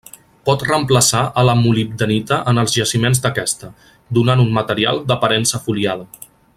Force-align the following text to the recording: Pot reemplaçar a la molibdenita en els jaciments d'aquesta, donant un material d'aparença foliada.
Pot 0.49 0.63
reemplaçar 0.67 1.19
a 1.41 1.43
la 1.49 1.55
molibdenita 1.59 2.39
en 2.53 2.61
els 2.63 2.73
jaciments 2.79 3.21
d'aquesta, 3.27 3.69
donant 4.19 4.45
un 4.47 4.53
material 4.61 5.03
d'aparença 5.13 5.63
foliada. 5.69 6.11